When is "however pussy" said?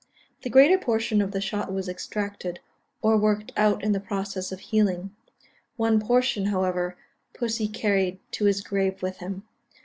6.47-7.67